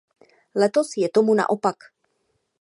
[0.55, 1.77] Letos je tomu naopak.